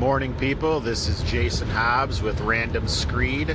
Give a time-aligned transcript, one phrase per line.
[0.00, 0.80] morning, people.
[0.80, 3.54] This is Jason Hobbs with Random Screed.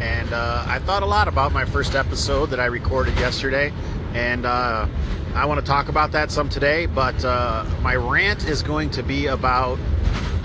[0.00, 3.74] And uh, I thought a lot about my first episode that I recorded yesterday.
[4.14, 4.88] And uh,
[5.34, 6.86] I want to talk about that some today.
[6.86, 9.78] But uh, my rant is going to be about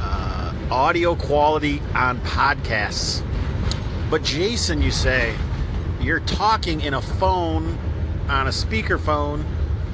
[0.01, 3.25] uh, audio quality on podcasts.
[4.09, 5.33] But, Jason, you say,
[6.01, 7.77] you're talking in a phone
[8.27, 9.45] on a speakerphone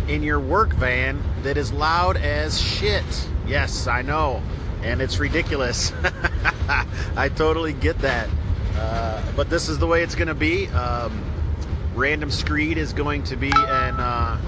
[0.07, 3.05] in your work van that is loud as shit.
[3.45, 4.41] Yes, I know.
[4.83, 5.91] And it's ridiculous.
[7.15, 8.29] I totally get that.
[8.75, 10.67] Uh, but this is the way it's going to be.
[10.69, 11.23] Um,
[11.95, 14.41] Random Screed is going to be an uh,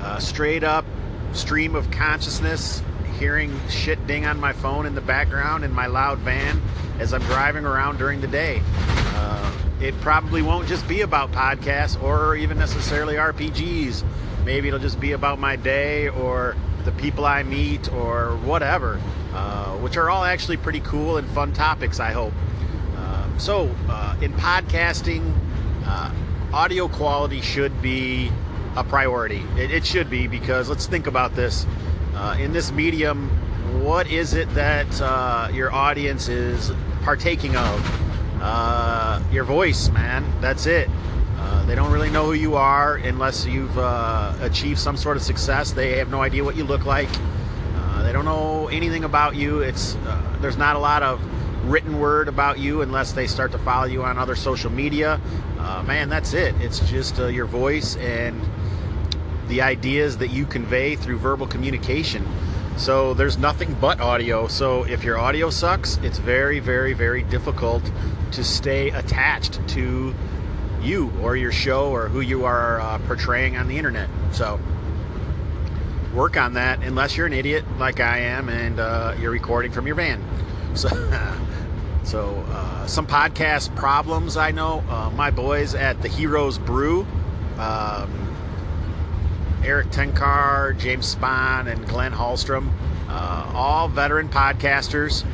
[0.00, 0.84] uh, straight up
[1.32, 2.82] stream of consciousness,
[3.18, 6.60] hearing shit ding on my phone in the background in my loud van
[6.98, 8.62] as I'm driving around during the day.
[8.66, 14.04] Uh, it probably won't just be about podcasts or even necessarily RPGs.
[14.44, 19.00] Maybe it'll just be about my day or the people I meet or whatever,
[19.32, 22.32] uh, which are all actually pretty cool and fun topics, I hope.
[22.96, 25.34] Uh, so, uh, in podcasting,
[25.84, 26.12] uh,
[26.52, 28.30] audio quality should be
[28.76, 29.42] a priority.
[29.56, 31.66] It, it, should be because let's think about this.
[32.14, 33.28] Uh, in this medium,
[33.82, 38.04] what is it that uh, your audience is partaking of?
[38.44, 40.24] uh, your voice, man.
[40.40, 40.88] That's it.
[41.64, 45.22] Uh, they don't really know who you are unless you've uh, achieved some sort of
[45.22, 45.72] success.
[45.72, 47.08] They have no idea what you look like.
[47.74, 49.60] Uh, they don't know anything about you.
[49.60, 51.20] It's uh, there's not a lot of
[51.64, 55.20] written word about you unless they start to follow you on other social media.
[55.58, 56.54] Uh, man, that's it.
[56.60, 58.40] It's just your voice and
[59.48, 62.26] the ideas that you convey through verbal communication.
[62.76, 64.48] So there's nothing but audio.
[64.48, 67.90] So if your audio sucks, it's very, very, very difficult
[68.32, 70.14] to stay attached to
[70.84, 74.08] you or your show or who you are uh, portraying on the internet.
[74.32, 74.60] So
[76.14, 79.86] work on that unless you're an idiot like I am and uh, you're recording from
[79.86, 80.22] your van.
[80.74, 80.88] So,
[82.02, 84.82] so uh, some podcast problems I know.
[84.88, 87.06] Uh, my boys at the Heroes Brew.
[87.58, 88.24] Um,
[89.64, 92.70] Erik Tenkar, James Spahn, and Glenn Hallstrom,
[93.08, 95.24] uh, all veteran podcasters.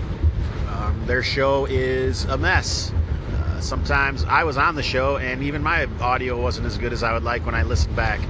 [0.68, 2.92] Um, their show is a mess.
[3.60, 7.12] Sometimes I was on the show, and even my audio wasn't as good as I
[7.12, 8.20] would like when I listened back.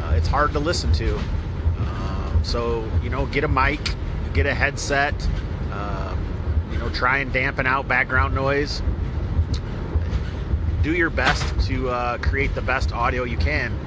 [0.00, 1.16] Uh, it's hard to listen to.
[1.16, 3.80] Um, so, you know, get a mic,
[4.34, 5.14] get a headset,
[5.72, 8.82] um, you know, try and dampen out background noise.
[10.82, 13.78] Do your best to uh, create the best audio you can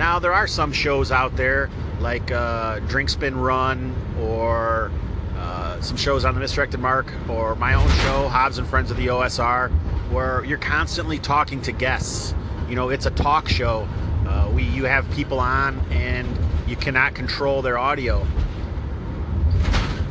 [0.00, 4.90] now, there are some shows out there like uh, Drink Spin Run or
[5.36, 8.96] uh, some shows on the Misdirected Mark or my own show, Hobbs and Friends of
[8.96, 9.70] the OSR,
[10.10, 12.34] where you're constantly talking to guests.
[12.68, 13.88] You know, it's a talk show.
[14.26, 16.28] Uh, we you have people on and
[16.68, 18.26] you cannot control their audio.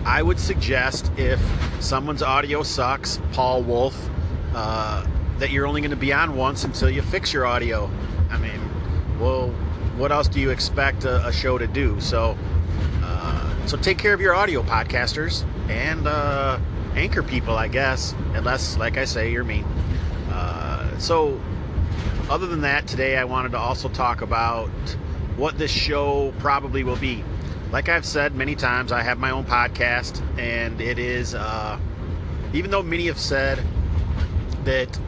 [0.05, 1.39] I would suggest if
[1.79, 4.09] someone's audio sucks, Paul Wolf,
[4.53, 5.05] uh,
[5.37, 7.89] that you're only going to be on once until you fix your audio.
[8.29, 8.59] I mean,
[9.19, 9.49] well,
[9.97, 11.99] what else do you expect a, a show to do?
[11.99, 12.37] So,
[13.03, 16.59] uh, so take care of your audio podcasters and uh,
[16.95, 19.63] anchor people, I guess, unless, like I say, you're me.
[20.99, 21.41] So,
[22.29, 24.67] other than that, today I wanted to also talk about
[25.37, 27.23] what this show probably will be.
[27.71, 31.79] Like I've said many times, I have my own podcast, and it is, uh,
[32.51, 33.63] even though many have said
[34.65, 34.99] that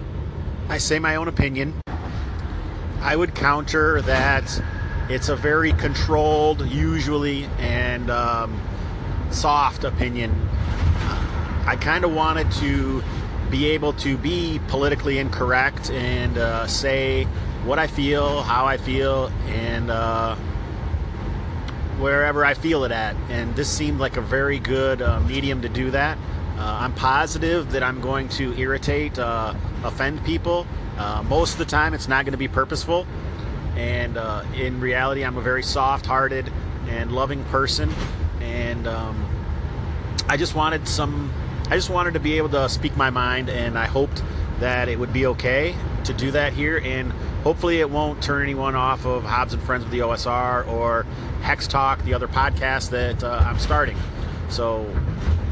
[0.70, 1.76] I say my own opinion,
[3.02, 4.64] I would counter that
[5.10, 8.62] it's a very controlled, usually, and um,
[9.30, 10.32] soft opinion.
[11.66, 13.04] I kind of wanted to
[13.52, 17.26] be able to be politically incorrect and uh, say
[17.66, 20.36] what I feel, how I feel, and uh,
[22.00, 23.16] wherever I feel it at.
[23.30, 26.18] And this seemed like a very good uh, medium to do that.
[26.58, 29.54] Uh, I'm positive that I'm going to irritate, uh,
[29.84, 30.66] offend people.
[30.98, 33.06] Uh, most of the time, it's not going to be purposeful.
[33.76, 34.18] And
[34.56, 36.52] in reality, I'm a very soft hearted
[36.88, 37.92] and loving person.
[38.42, 39.26] And um,
[40.28, 41.34] I just wanted some,
[41.72, 43.50] I just wanted to be able to speak my mind.
[43.50, 44.22] And I hoped
[44.60, 45.74] that it would be okay
[46.04, 46.82] to do that here.
[46.84, 47.12] And
[47.44, 51.04] hopefully, it won't turn anyone off of Hobbs and Friends with the OSR or
[51.42, 53.98] Hex Talk, the other podcast that uh, I'm starting.
[54.50, 54.86] So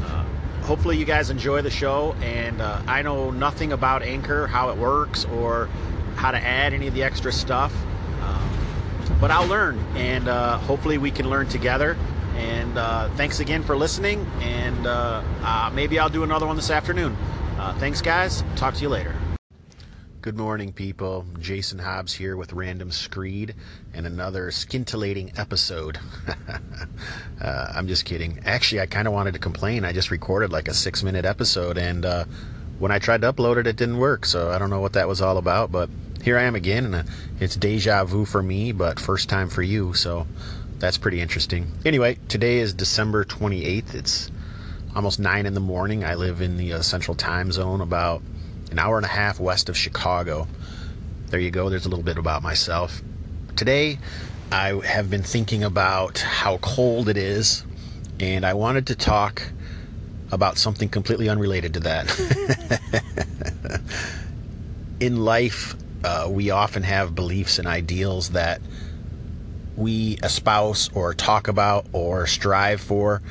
[0.04, 0.24] uh,
[0.64, 4.76] hopefully you guys enjoy the show and uh, i know nothing about anchor how it
[4.76, 5.70] works or
[6.16, 7.72] how to add any of the extra stuff
[9.20, 11.96] but I'll learn, and uh, hopefully we can learn together.
[12.40, 16.70] And uh, thanks again for listening, and uh, uh maybe I'll do another one this
[16.70, 17.14] afternoon.
[17.58, 18.42] Uh, thanks, guys.
[18.56, 19.14] Talk to you later.
[20.22, 21.26] Good morning, people.
[21.38, 23.54] Jason Hobbs here with Random Screed
[23.92, 25.98] and another scintillating episode.
[27.40, 28.40] uh, I'm just kidding.
[28.44, 29.84] Actually, I kind of wanted to complain.
[29.84, 32.24] I just recorded like a six minute episode, and uh,
[32.78, 34.24] when I tried to upload it, it didn't work.
[34.24, 35.90] So I don't know what that was all about, but
[36.22, 37.02] here I am again, and uh,
[37.38, 39.94] it's deja vu for me, but first time for you.
[39.94, 40.26] So
[40.80, 41.70] that's pretty interesting.
[41.84, 43.94] Anyway, today is December 28th.
[43.94, 44.30] It's
[44.96, 46.04] almost 9 in the morning.
[46.04, 48.22] I live in the uh, central time zone, about
[48.70, 50.48] an hour and a half west of Chicago.
[51.26, 51.68] There you go.
[51.68, 53.02] There's a little bit about myself.
[53.56, 53.98] Today,
[54.50, 57.62] I have been thinking about how cold it is,
[58.18, 59.42] and I wanted to talk
[60.32, 62.80] about something completely unrelated to that.
[65.00, 68.62] In life, uh, we often have beliefs and ideals that
[69.80, 73.22] we espouse or talk about or strive for,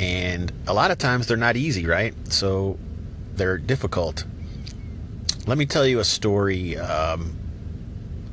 [0.00, 2.14] and a lot of times they're not easy, right?
[2.32, 2.78] So
[3.34, 4.24] they're difficult.
[5.46, 6.76] Let me tell you a story.
[6.76, 7.36] Um,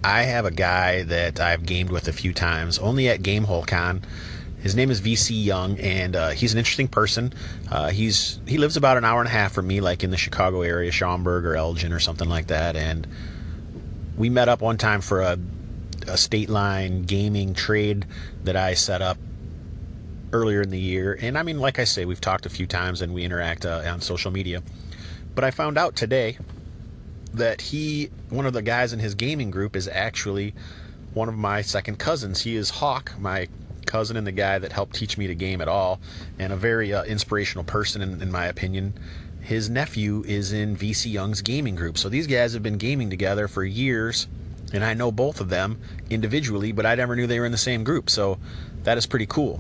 [0.04, 4.02] I have a guy that I've gamed with a few times, only at Gamehole Con.
[4.62, 7.34] His name is VC Young, and uh, he's an interesting person.
[7.70, 10.18] Uh, he's he lives about an hour and a half from me, like in the
[10.18, 12.76] Chicago area, Schaumburg or Elgin or something like that.
[12.76, 13.08] And
[14.18, 15.38] we met up one time for a,
[16.08, 18.06] a state line gaming trade
[18.44, 19.18] that I set up
[20.34, 21.18] earlier in the year.
[21.22, 23.84] And I mean, like I say, we've talked a few times and we interact uh,
[23.86, 24.62] on social media.
[25.36, 26.38] But I found out today
[27.34, 30.54] that he, one of the guys in his gaming group, is actually
[31.14, 32.42] one of my second cousins.
[32.42, 33.48] He is Hawk, my
[33.86, 36.00] cousin and the guy that helped teach me to game at all,
[36.38, 38.94] and a very uh, inspirational person, in, in my opinion.
[39.42, 41.98] His nephew is in VC Young's gaming group.
[41.98, 44.28] So these guys have been gaming together for years,
[44.74, 45.80] and I know both of them
[46.10, 48.10] individually, but I never knew they were in the same group.
[48.10, 48.38] So
[48.84, 49.60] that is pretty cool.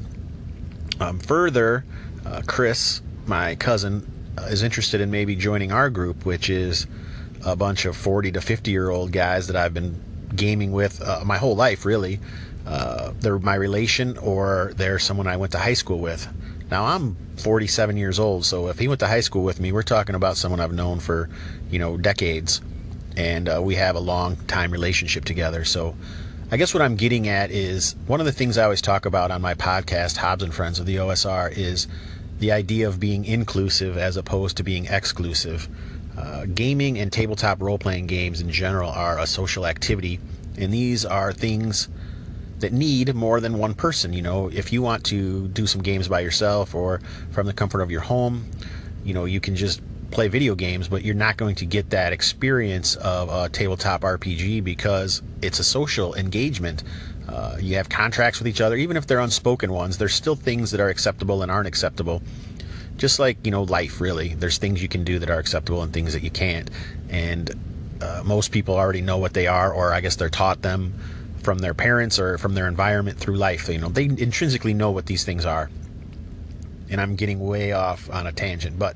[0.99, 1.85] Um, further,
[2.25, 6.87] uh, Chris, my cousin, uh, is interested in maybe joining our group, which is
[7.45, 10.01] a bunch of 40 to 50 year old guys that I've been
[10.35, 12.19] gaming with uh, my whole life, really.
[12.65, 16.27] Uh, they're my relation or they're someone I went to high school with.
[16.69, 19.83] Now I'm 47 years old, so if he went to high school with me, we're
[19.83, 21.29] talking about someone I've known for,
[21.69, 22.61] you know, decades,
[23.17, 25.65] and uh, we have a long time relationship together.
[25.65, 25.95] So,
[26.49, 29.31] I guess what I'm getting at is one of the things I always talk about
[29.31, 31.87] on my podcast, Hobbs and Friends of the OSR, is
[32.39, 35.67] the idea of being inclusive as opposed to being exclusive.
[36.15, 40.19] Uh, gaming and tabletop role playing games in general are a social activity,
[40.57, 41.89] and these are things
[42.59, 44.13] that need more than one person.
[44.13, 47.81] You know, if you want to do some games by yourself or from the comfort
[47.81, 48.45] of your home,
[49.03, 49.81] you know, you can just
[50.11, 54.63] play video games, but you're not going to get that experience of a tabletop RPG
[54.63, 56.83] because it's a social engagement.
[57.27, 59.97] Uh, you have contracts with each other, even if they're unspoken ones.
[59.97, 62.21] There's still things that are acceptable and aren't acceptable.
[62.95, 64.33] Just like you know life really.
[64.33, 66.69] There's things you can do that are acceptable and things that you can't.
[67.09, 67.53] And
[68.01, 70.93] uh, most people already know what they are or i guess they're taught them
[71.41, 73.69] from their parents or from their environment through life.
[73.69, 75.69] You know they intrinsically know what these things are.
[76.89, 78.95] And i'm getting way off on a tangent but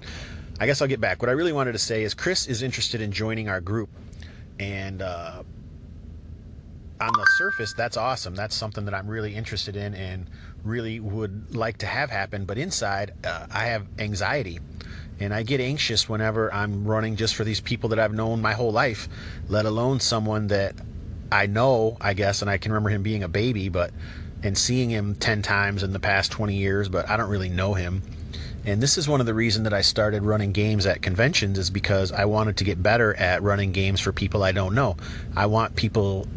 [0.61, 3.01] i guess i'll get back what i really wanted to say is chris is interested
[3.01, 3.89] in joining our group
[4.59, 5.43] and uh,
[7.01, 8.35] on the surface, that's awesome.
[8.35, 10.29] That's something that I'm really interested in and
[10.63, 12.45] really would like to have happen.
[12.45, 14.59] But inside, uh, I have anxiety.
[15.19, 18.53] And I get anxious whenever I'm running just for these people that I've known my
[18.53, 19.09] whole life,
[19.49, 20.75] let alone someone that
[21.31, 23.91] I know, I guess, and I can remember him being a baby, but
[24.43, 27.73] and seeing him 10 times in the past 20 years, but I don't really know
[27.73, 28.01] him.
[28.63, 31.69] And this is one of the reasons that I started running games at conventions is
[31.69, 34.97] because I wanted to get better at running games for people I don't know.
[35.36, 36.27] I want people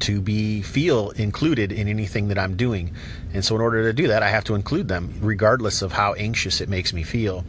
[0.00, 2.92] to be feel included in anything that I'm doing.
[3.32, 6.14] And so in order to do that, I have to include them regardless of how
[6.14, 7.44] anxious it makes me feel.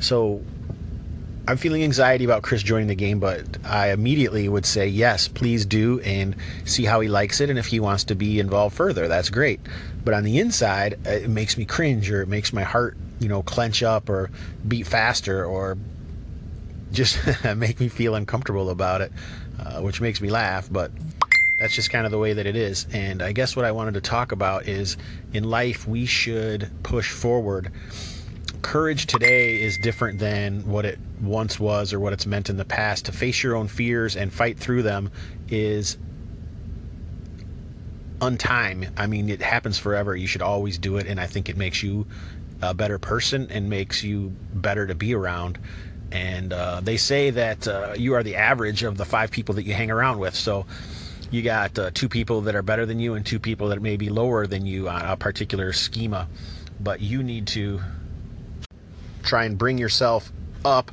[0.00, 0.42] So
[1.48, 5.64] I'm feeling anxiety about Chris joining the game, but I immediately would say yes, please
[5.64, 9.08] do and see how he likes it and if he wants to be involved further,
[9.08, 9.60] that's great.
[10.04, 13.42] But on the inside, it makes me cringe or it makes my heart, you know,
[13.42, 14.30] clench up or
[14.66, 15.76] beat faster or
[16.92, 17.18] just
[17.56, 19.12] make me feel uncomfortable about it,
[19.58, 20.90] uh, which makes me laugh, but
[21.58, 22.86] that's just kind of the way that it is.
[22.92, 24.96] And I guess what I wanted to talk about is
[25.32, 27.70] in life, we should push forward.
[28.62, 32.64] Courage today is different than what it once was or what it's meant in the
[32.64, 33.06] past.
[33.06, 35.10] To face your own fears and fight through them
[35.48, 35.98] is
[38.20, 38.90] untime.
[38.96, 40.16] I mean, it happens forever.
[40.16, 41.06] You should always do it.
[41.06, 42.06] And I think it makes you
[42.70, 45.58] a better person and makes you better to be around.
[46.12, 49.64] And uh, they say that uh, you are the average of the five people that
[49.64, 50.34] you hang around with.
[50.34, 50.66] So,
[51.30, 53.96] you got uh, two people that are better than you and two people that may
[53.96, 56.28] be lower than you on a particular schema,
[56.78, 57.80] but you need to
[59.24, 60.30] try and bring yourself
[60.64, 60.92] up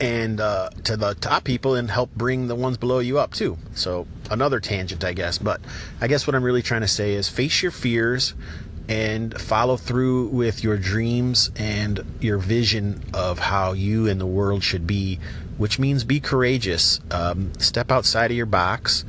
[0.00, 3.56] and uh, to the top people and help bring the ones below you up too.
[3.74, 5.38] So another tangent, I guess.
[5.38, 5.60] But
[6.00, 8.34] I guess what I'm really trying to say is face your fears
[8.90, 14.64] and follow through with your dreams and your vision of how you and the world
[14.64, 15.20] should be,
[15.58, 16.98] which means be courageous.
[17.12, 19.04] Um, step outside of your box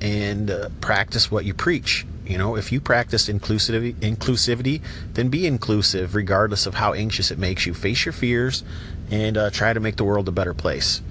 [0.00, 2.06] and uh, practice what you preach.
[2.24, 4.80] You know, if you practice inclusivity, inclusivity,
[5.14, 7.74] then be inclusive, regardless of how anxious it makes you.
[7.74, 8.62] Face your fears
[9.10, 11.02] and uh, try to make the world a better place.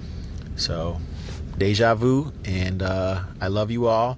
[0.56, 1.00] So,
[1.58, 4.16] deja vu, and uh, I love you all,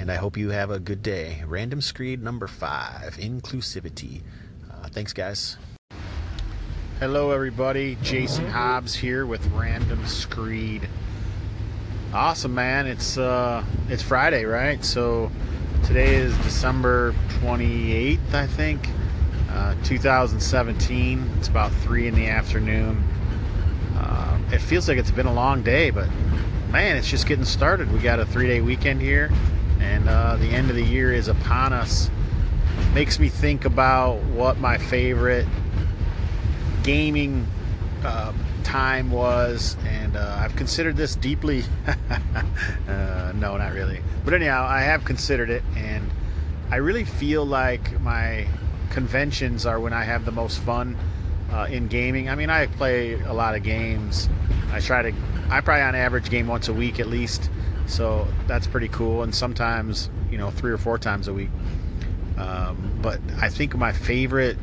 [0.00, 1.42] and I hope you have a good day.
[1.46, 4.22] Random Screed number five, inclusivity.
[4.70, 5.58] Uh, thanks, guys.
[6.98, 7.98] Hello, everybody.
[8.02, 10.88] Jason Hobbs here with Random Screed.
[12.14, 12.86] Awesome, man.
[12.86, 14.82] It's uh, it's Friday, right?
[14.82, 15.30] So
[15.84, 18.88] today is December 28th, I think,
[19.50, 21.30] uh, 2017.
[21.36, 23.04] It's about three in the afternoon.
[23.96, 26.08] Uh, it feels like it's been a long day, but
[26.70, 27.92] man, it's just getting started.
[27.92, 29.30] We got a three-day weekend here,
[29.80, 32.10] and uh, the end of the year is upon us.
[32.94, 35.46] Makes me think about what my favorite
[36.82, 37.46] gaming
[38.04, 38.32] uh,
[38.64, 41.64] time was, and uh, I've considered this deeply.
[41.86, 44.00] uh, no, not really.
[44.24, 46.10] But anyhow, I have considered it, and
[46.70, 48.46] I really feel like my
[48.90, 50.96] conventions are when I have the most fun
[51.52, 52.28] uh, in gaming.
[52.28, 54.28] I mean, I play a lot of games.
[54.72, 55.12] I try to,
[55.48, 57.50] I probably on average game once a week at least.
[57.90, 59.22] So that's pretty cool.
[59.22, 61.50] And sometimes, you know, three or four times a week.
[62.38, 64.56] Um, but I think my favorite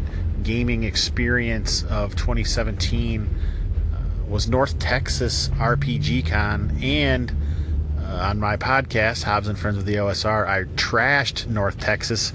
[0.43, 3.27] gaming experience of 2017
[3.93, 7.35] uh, was North Texas RPG Con and
[7.99, 12.31] uh, on my podcast, Hobbs and Friends of the OSR, I trashed North Texas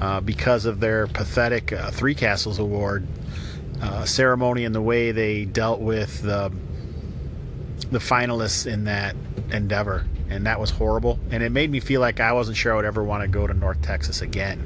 [0.00, 3.06] uh, because of their pathetic uh, Three Castles Award
[3.82, 6.52] uh, ceremony and the way they dealt with the
[7.90, 9.14] the finalists in that
[9.50, 11.18] endeavor, and that was horrible.
[11.30, 13.46] And it made me feel like I wasn't sure I would ever want to go
[13.46, 14.62] to North Texas again.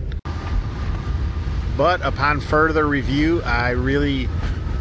[1.76, 4.28] But upon further review, I really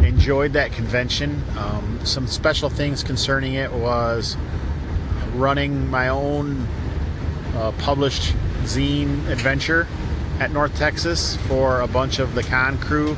[0.02, 1.42] enjoyed that convention.
[1.58, 4.38] Um, some special things concerning it was
[5.34, 6.68] running my own
[7.56, 8.34] uh, published
[8.64, 9.88] zine adventure
[10.40, 13.16] at North Texas for a bunch of the con crew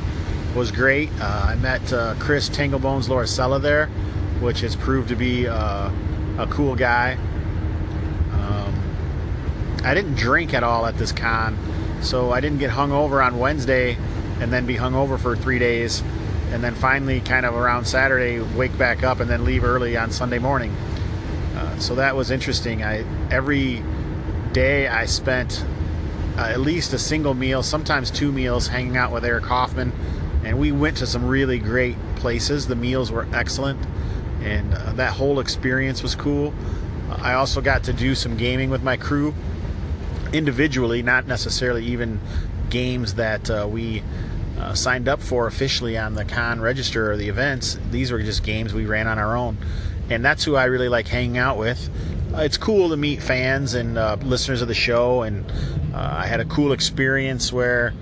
[0.54, 1.08] was great.
[1.20, 3.86] Uh, I met uh, Chris Tanglebones Lauricella there,
[4.40, 5.90] which has proved to be uh,
[6.38, 7.16] a cool guy.
[9.84, 11.58] I didn't drink at all at this con,
[12.02, 13.96] so I didn't get hung over on Wednesday
[14.40, 16.02] and then be hung over for three days,
[16.50, 20.10] and then finally, kind of around Saturday, wake back up and then leave early on
[20.10, 20.70] Sunday morning.
[21.56, 22.82] Uh, so that was interesting.
[22.82, 23.82] I every
[24.52, 25.64] day I spent
[26.36, 29.92] uh, at least a single meal, sometimes two meals, hanging out with Eric Hoffman
[30.44, 32.66] and we went to some really great places.
[32.66, 33.80] The meals were excellent,
[34.42, 36.52] and uh, that whole experience was cool.
[37.10, 39.34] I also got to do some gaming with my crew
[40.32, 42.20] individually, not necessarily even
[42.70, 44.02] games that uh, we
[44.58, 47.78] uh, signed up for officially on the con register or the events.
[47.90, 49.58] These were just games we ran on our own,
[50.08, 51.90] and that's who I really like hanging out with.
[52.34, 55.44] Uh, it's cool to meet fans and uh, listeners of the show, and
[55.94, 57.92] I had a cool experience where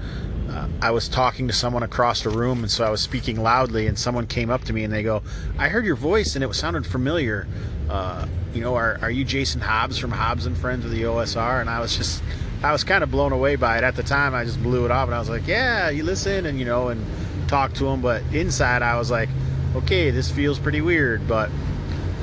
[0.51, 3.87] uh, I was talking to someone across the room, and so I was speaking loudly,
[3.87, 5.23] and someone came up to me and they go,
[5.59, 7.47] "I heard your voice, and it sounded familiar.
[7.89, 11.61] Uh, you know, are are you Jason Hobbs from Hobbs and Friends of the OSR?"
[11.61, 12.23] And I was just,
[12.63, 14.35] I was kind of blown away by it at the time.
[14.35, 16.89] I just blew it off, and I was like, "Yeah, you listen," and you know,
[16.89, 17.05] and
[17.49, 18.01] talk to him.
[18.01, 19.29] But inside, I was like,
[19.77, 21.51] "Okay, this feels pretty weird," but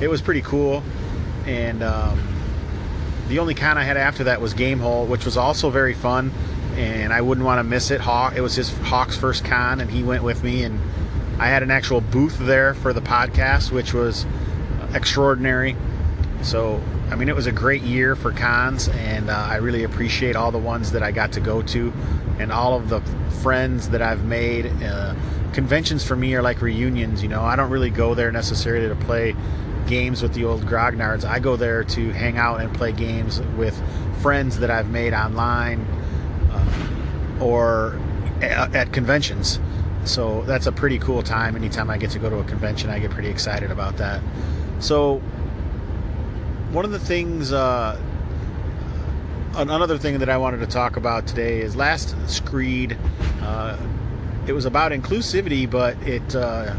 [0.00, 0.82] it was pretty cool,
[1.46, 1.82] and.
[1.82, 2.34] Um,
[3.28, 6.32] the only con I had after that was Gamehole, which was also very fun
[6.78, 8.00] and I wouldn't want to miss it.
[8.00, 10.80] Hawk, it was his Hawk's first con, and he went with me, and
[11.38, 14.24] I had an actual booth there for the podcast, which was
[14.94, 15.76] extraordinary.
[16.42, 16.80] So,
[17.10, 20.50] I mean, it was a great year for cons, and uh, I really appreciate all
[20.50, 21.92] the ones that I got to go to,
[22.38, 23.00] and all of the
[23.42, 24.66] friends that I've made.
[24.82, 25.14] Uh,
[25.52, 27.22] conventions for me are like reunions.
[27.22, 29.34] You know, I don't really go there necessarily to play
[29.86, 31.24] games with the old grognards.
[31.24, 33.80] I go there to hang out and play games with
[34.20, 35.86] friends that I've made online
[37.40, 37.98] or
[38.42, 39.60] at conventions.
[40.04, 41.56] So that's a pretty cool time.
[41.56, 44.22] Anytime I get to go to a convention, I get pretty excited about that.
[44.80, 45.22] So
[46.70, 48.00] one of the things, uh,
[49.54, 52.96] another thing that I wanted to talk about today is last Screed.
[53.40, 53.78] Uh,
[54.46, 56.34] it was about inclusivity, but it.
[56.34, 56.74] Uh,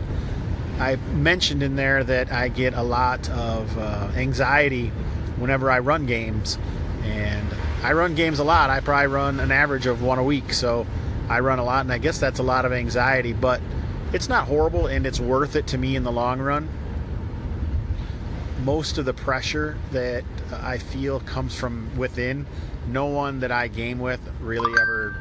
[0.80, 4.88] I mentioned in there that I get a lot of uh, anxiety
[5.38, 6.58] whenever I run games,
[7.04, 7.48] and
[7.84, 8.70] I run games a lot.
[8.70, 10.88] I probably run an average of one a week, so
[11.28, 13.60] I run a lot, and I guess that's a lot of anxiety, but
[14.14, 16.70] it's not horrible and it's worth it to me in the long run.
[18.64, 22.46] Most of the pressure that I feel comes from within.
[22.88, 25.16] No one that I game with really ever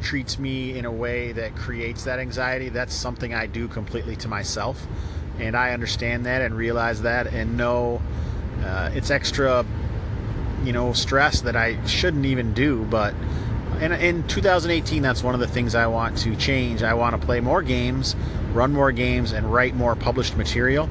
[0.00, 2.68] treats me in a way that creates that anxiety.
[2.68, 4.86] That's something I do completely to myself.
[5.38, 8.02] And I understand that and realize that and know
[8.64, 9.64] uh, it's extra,
[10.64, 12.84] you know, stress that I shouldn't even do.
[12.84, 13.14] But
[13.80, 16.82] in, in 2018, that's one of the things I want to change.
[16.82, 18.16] I want to play more games,
[18.52, 20.88] run more games, and write more published material.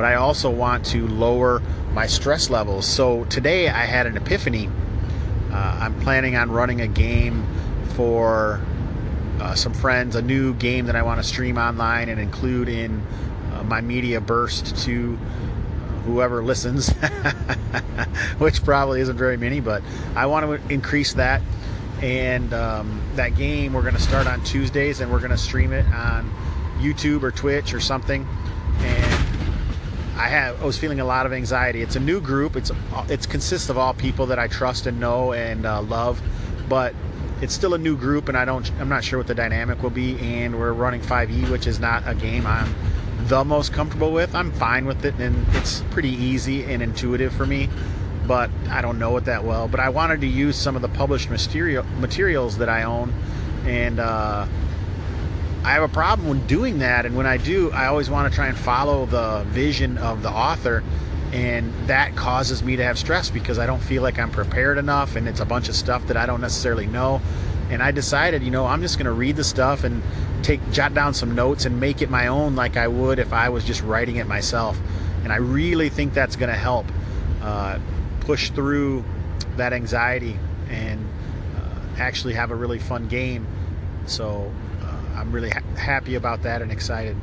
[0.00, 1.60] Uh, but I also want to lower
[1.92, 2.86] my stress levels.
[2.86, 4.68] So today I had an epiphany.
[5.52, 7.46] Uh, I'm planning on running a game
[7.94, 8.60] for
[9.40, 13.02] uh, some friends, a new game that I want to stream online and include in
[13.52, 15.16] uh, my media burst to
[16.06, 16.88] whoever listens,
[18.38, 19.82] which probably isn't very many, but
[20.14, 21.42] I want to increase that.
[22.00, 25.74] And um, that game we're going to start on Tuesdays and we're going to stream
[25.74, 26.32] it on
[26.78, 28.26] YouTube or Twitch or something.
[28.78, 29.09] And
[30.16, 31.82] I have I was feeling a lot of anxiety.
[31.82, 32.56] It's a new group.
[32.56, 32.70] It's
[33.08, 36.20] it consists of all people that I trust and know and uh, love,
[36.68, 36.94] but
[37.40, 39.90] it's still a new group, and I don't I'm not sure what the dynamic will
[39.90, 40.18] be.
[40.18, 42.74] And we're running 5e, which is not a game I'm
[43.28, 44.34] the most comfortable with.
[44.34, 47.68] I'm fine with it, and it's pretty easy and intuitive for me.
[48.26, 49.68] But I don't know it that well.
[49.68, 53.12] But I wanted to use some of the published material materials that I own,
[53.64, 54.46] and uh,
[55.62, 57.04] I have a problem when doing that.
[57.04, 60.30] And when I do, I always want to try and follow the vision of the
[60.30, 60.82] author,
[61.32, 65.16] and that causes me to have stress because I don't feel like I'm prepared enough,
[65.16, 67.20] and it's a bunch of stuff that I don't necessarily know.
[67.68, 70.02] And I decided, you know, I'm just going to read the stuff and
[70.42, 73.50] take jot down some notes and make it my own like I would if I
[73.50, 74.80] was just writing it myself.
[75.22, 76.86] And I really think that's going to help
[77.42, 77.78] uh,
[78.20, 79.04] push through
[79.56, 80.36] that anxiety
[80.68, 81.06] and
[81.56, 83.46] uh, actually have a really fun game.
[84.06, 84.50] So
[85.20, 87.16] I'm really ha- happy about that and excited.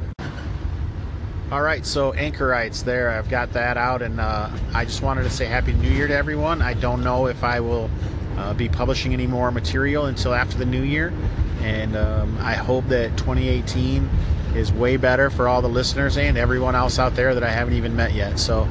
[1.52, 5.30] All right, so Anchorites there, I've got that out, and uh, I just wanted to
[5.30, 6.62] say Happy New Year to everyone.
[6.62, 7.90] I don't know if I will
[8.38, 11.14] uh, be publishing any more material until after the new year
[11.62, 14.10] and um, I hope that 2018
[14.56, 17.74] is way better for all the listeners and everyone else out there that I haven't
[17.74, 18.40] even met yet.
[18.40, 18.68] So,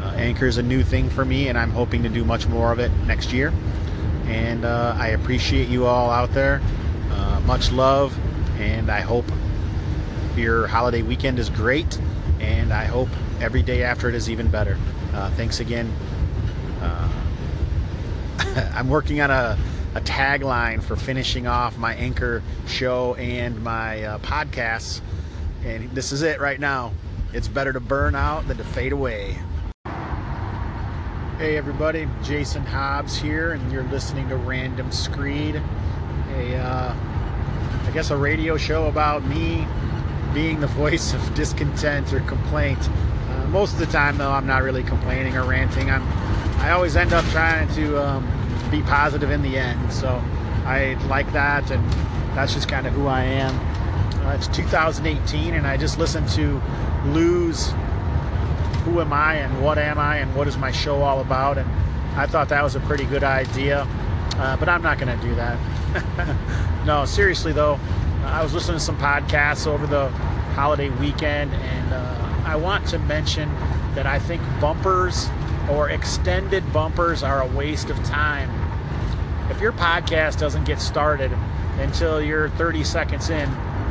[0.00, 2.72] uh, Anchor is a new thing for me, and I'm hoping to do much more
[2.72, 3.52] of it next year.
[4.26, 6.60] And uh, I appreciate you all out there.
[7.10, 8.16] Uh, much love,
[8.62, 9.26] and I hope
[10.36, 12.00] your holiday weekend is great,
[12.40, 13.08] and I hope
[13.40, 14.78] every day after it is even better.
[15.12, 15.92] Uh, thanks again.
[16.80, 17.12] Uh,
[18.74, 19.58] I'm working on a
[19.94, 25.02] a tagline for finishing off my anchor show and my uh, podcasts.
[25.64, 26.92] And this is it right now.
[27.32, 29.36] It's better to burn out than to fade away.
[31.38, 35.60] Hey everybody, Jason Hobbs here, and you're listening to Random Screed,
[36.36, 36.94] a uh,
[37.84, 39.66] I guess a radio show about me
[40.34, 42.78] being the voice of discontent or complaint.
[43.28, 45.90] Uh, most of the time, though, I'm not really complaining or ranting.
[45.90, 46.02] I'm
[46.62, 49.92] I always end up trying to um, be positive in the end.
[49.92, 50.08] So
[50.64, 51.92] I like that, and
[52.36, 53.52] that's just kind of who I am.
[54.24, 56.62] Uh, it's 2018, and I just listened to
[57.06, 57.72] Lou's
[58.84, 61.68] Who Am I and What Am I and What is My Show All About, and
[62.16, 63.84] I thought that was a pretty good idea,
[64.36, 65.58] uh, but I'm not going to do that.
[66.86, 67.78] no, seriously though,
[68.24, 70.08] I was listening to some podcasts over the
[70.54, 73.48] holiday weekend, and uh, I want to mention
[73.94, 75.28] that I think bumpers
[75.70, 78.50] or extended bumpers are a waste of time
[79.52, 81.30] if your podcast doesn't get started
[81.78, 83.48] until you're 30 seconds in,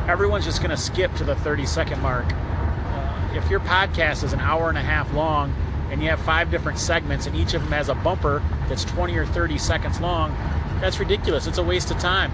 [0.08, 2.26] everyone's just going to skip to the 30 second mark.
[2.26, 5.54] Uh, if your podcast is an hour and a half long
[5.92, 9.16] and you have five different segments and each of them has a bumper that's 20
[9.18, 10.32] or 30 seconds long,
[10.80, 11.46] that's ridiculous.
[11.46, 12.32] It's a waste of time.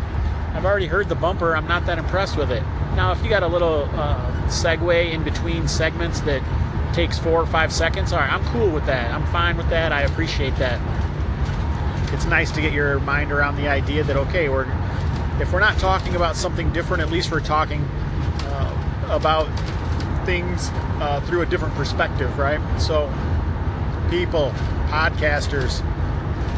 [0.54, 1.56] I've already heard the bumper.
[1.56, 2.64] I'm not that impressed with it.
[2.96, 6.42] Now, if you got a little uh, segue in between segments that
[6.94, 9.12] takes four or five seconds, all right, I'm cool with that.
[9.12, 9.92] I'm fine with that.
[9.92, 10.80] I appreciate that
[12.14, 14.68] it's nice to get your mind around the idea that okay, we're
[15.40, 19.46] if we're not talking about something different, at least we're talking uh, about
[20.26, 22.60] things uh, through a different perspective, right?
[22.82, 23.08] So,
[24.10, 24.52] people,
[24.88, 25.82] podcasters,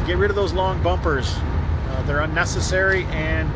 [0.06, 1.32] get rid of those long bumpers.
[1.36, 3.50] Uh, they're unnecessary and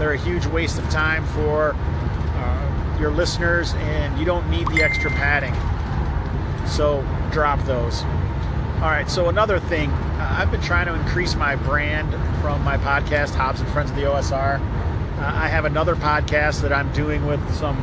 [0.00, 4.82] they're a huge waste of time for uh, your listeners, and you don't need the
[4.82, 5.54] extra padding.
[6.66, 8.02] So, drop those.
[8.82, 12.76] All right, so another thing, uh, I've been trying to increase my brand from my
[12.78, 14.58] podcast, Hobbs and Friends of the OSR.
[14.58, 14.60] Uh,
[15.18, 17.76] I have another podcast that I'm doing with some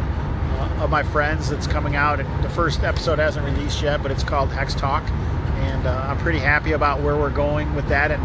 [0.59, 2.17] uh, of my friends that's coming out.
[2.41, 5.03] The first episode hasn't released yet, but it's called Hex Talk.
[5.59, 8.23] And uh, I'm pretty happy about where we're going with that and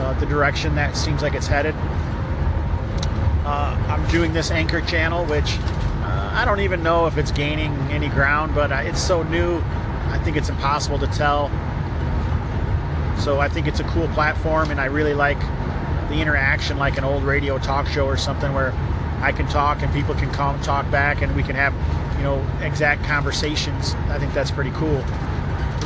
[0.00, 1.74] uh, the direction that seems like it's headed.
[3.44, 5.58] Uh, I'm doing this Anchor channel, which
[6.40, 9.58] I don't even know if it's gaining any ground, but it's so new
[10.10, 11.48] I think it's impossible to tell.
[13.18, 15.38] So I think it's a cool platform, and I really like
[16.08, 18.72] the interaction, like an old radio talk show or something, where
[19.20, 21.74] I can talk and people can come talk back, and we can have,
[22.16, 23.94] you know, exact conversations.
[24.08, 25.04] I think that's pretty cool.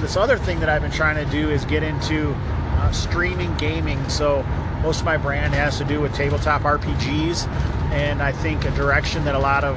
[0.05, 4.07] This other thing that I've been trying to do is get into uh, streaming gaming.
[4.11, 4.43] So
[4.83, 7.49] most of my brand has to do with tabletop RPGs,
[7.91, 9.77] and I think a direction that a lot of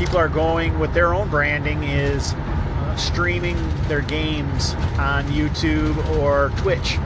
[0.00, 3.56] people are going with their own branding is uh, streaming
[3.86, 6.98] their games on YouTube or Twitch.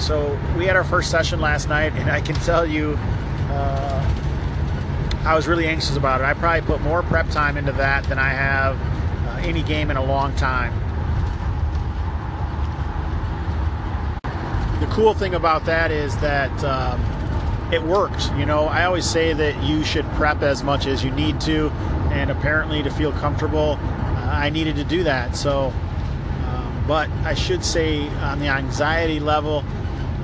[0.00, 2.98] So we had our first session last night, and I can tell you,
[3.50, 4.14] uh,
[5.24, 6.24] I was really anxious about it.
[6.24, 8.76] I probably put more prep time into that than I have
[9.28, 10.85] uh, any game in a long time.
[14.86, 17.00] The cool thing about that is that um,
[17.72, 18.30] it worked.
[18.38, 21.70] You know, I always say that you should prep as much as you need to,
[22.12, 25.36] and apparently to feel comfortable, uh, I needed to do that.
[25.36, 25.72] So,
[26.46, 29.64] um, but I should say on the anxiety level,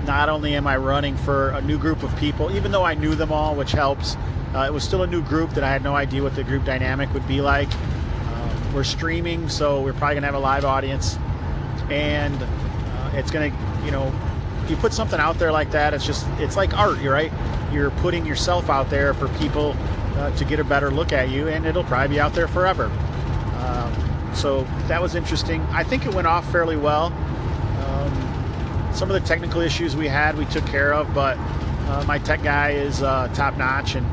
[0.07, 3.15] not only am I running for a new group of people, even though I knew
[3.15, 4.17] them all, which helps,
[4.55, 6.65] uh, it was still a new group that I had no idea what the group
[6.65, 7.73] dynamic would be like.
[7.75, 11.19] Um, we're streaming, so we're probably to have a live audience,
[11.91, 14.13] and uh, it's to, you know,
[14.71, 17.33] you put something out there like that, it's just it's like art, right?
[17.73, 19.75] You're putting yourself out there for people
[20.17, 22.87] uh, to get a better look at you, and it'll probably be out there forever.
[23.57, 25.61] Um, so that was interesting.
[25.71, 27.07] I think it went off fairly well.
[27.07, 32.19] Um, some of the technical issues we had, we took care of, but uh, my
[32.19, 34.07] tech guy is uh, top notch and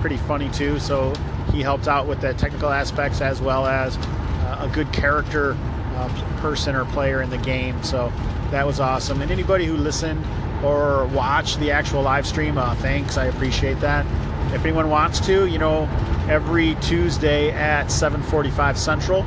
[0.00, 0.78] pretty funny too.
[0.78, 1.14] So
[1.52, 5.56] he helped out with the technical aspects as well as uh, a good character
[5.94, 7.82] uh, person or player in the game.
[7.82, 8.12] So
[8.50, 9.22] that was awesome.
[9.22, 10.24] And anybody who listened
[10.64, 13.16] or watched the actual live stream, uh, thanks.
[13.16, 14.06] I appreciate that.
[14.52, 15.88] If anyone wants to, you know,
[16.28, 19.24] every Tuesday at 7:45 Central,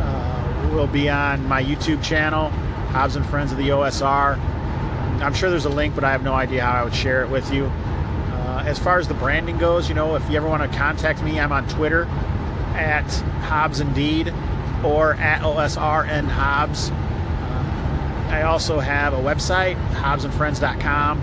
[0.00, 2.48] uh, we'll be on my YouTube channel,
[2.90, 4.38] Hobbs and Friends of the OSR.
[5.20, 7.30] I'm sure there's a link, but I have no idea how I would share it
[7.30, 7.66] with you.
[7.66, 11.22] Uh, as far as the branding goes, you know, if you ever want to contact
[11.22, 12.04] me, I'm on Twitter
[12.74, 13.10] at
[13.42, 14.32] Hobbs Indeed
[14.82, 16.90] or at OSR and Hobbs.
[18.28, 21.18] I also have a website, hobbsandfriends.com,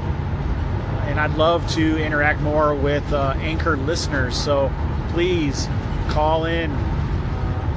[1.07, 4.35] and I'd love to interact more with uh, Anchor listeners.
[4.37, 4.71] So
[5.09, 5.67] please
[6.09, 6.71] call in.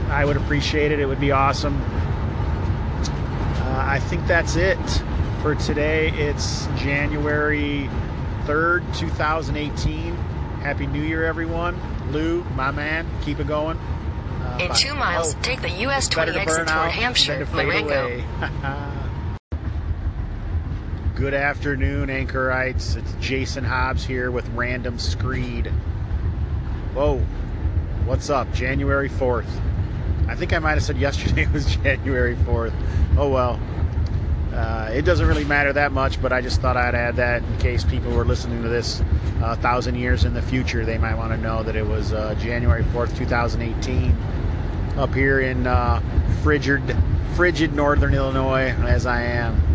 [0.08, 1.00] I would appreciate it.
[1.00, 1.80] It would be awesome.
[1.82, 4.78] Uh, I think that's it
[5.42, 6.10] for today.
[6.10, 7.88] It's January
[8.44, 10.14] 3rd, 2018.
[10.60, 11.78] Happy New Year, everyone.
[12.12, 13.76] Lou, my man, keep it going.
[13.78, 18.22] Uh, In two miles, oh, take the US 20 exit toward Hampshire, Marengo.
[21.14, 22.96] Good afternoon, anchorites.
[22.96, 25.68] It's Jason Hobbs here with Random Screed.
[26.92, 27.20] Whoa,
[28.04, 28.52] what's up?
[28.52, 29.46] January 4th.
[30.26, 32.74] I think I might have said yesterday was January 4th.
[33.16, 33.60] Oh well.
[34.52, 37.58] Uh, it doesn't really matter that much, but I just thought I'd add that in
[37.58, 39.00] case people were listening to this
[39.40, 40.84] a uh, thousand years in the future.
[40.84, 44.10] They might want to know that it was uh, January 4th, 2018,
[44.96, 46.02] up here in uh,
[46.42, 46.82] frigid,
[47.36, 49.73] frigid northern Illinois, as I am.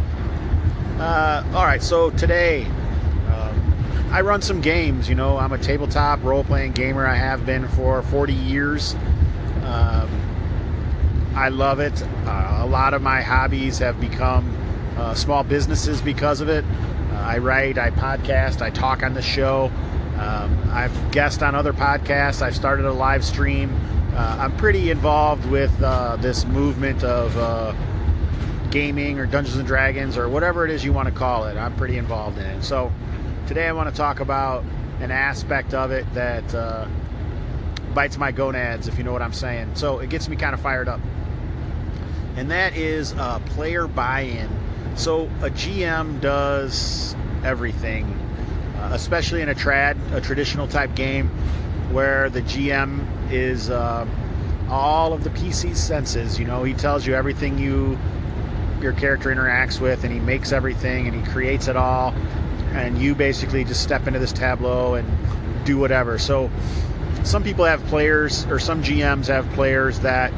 [0.99, 5.07] Uh, all right, so today um, I run some games.
[5.07, 7.07] You know, I'm a tabletop role playing gamer.
[7.07, 8.95] I have been for 40 years.
[9.63, 10.09] Um,
[11.35, 12.03] I love it.
[12.25, 14.53] Uh, a lot of my hobbies have become
[14.97, 16.65] uh, small businesses because of it.
[16.65, 19.71] Uh, I write, I podcast, I talk on the show.
[20.17, 22.41] Um, I've guest on other podcasts.
[22.41, 23.73] I've started a live stream.
[24.17, 25.71] I'm pretty involved with
[26.19, 27.37] this movement of
[28.71, 31.57] gaming or Dungeons and Dragons or whatever it is you want to call it.
[31.57, 32.63] I'm pretty involved in it.
[32.63, 32.91] So
[33.47, 34.63] today I want to talk about
[34.99, 36.87] an aspect of it that uh,
[37.93, 39.75] bites my gonads, if you know what I'm saying.
[39.75, 40.99] So it gets me kind of fired up.
[42.35, 44.49] And that is uh, player buy in.
[44.95, 48.05] So a GM does everything,
[48.77, 51.29] uh, especially in a trad, a traditional type game,
[51.91, 54.05] where the GM is uh,
[54.69, 56.37] all of the PC senses.
[56.37, 57.97] You know, he tells you everything you
[58.81, 62.13] your character interacts with, and he makes everything and he creates it all,
[62.73, 65.07] and you basically just step into this tableau and
[65.65, 66.17] do whatever.
[66.17, 66.49] So
[67.23, 70.33] some people have players, or some GMs have players that